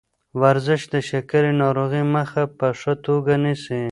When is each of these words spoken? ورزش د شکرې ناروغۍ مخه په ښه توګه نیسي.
ورزش 0.41 0.81
د 0.93 0.95
شکرې 1.09 1.51
ناروغۍ 1.61 2.03
مخه 2.15 2.43
په 2.57 2.67
ښه 2.79 2.93
توګه 3.05 3.33
نیسي. 3.43 3.81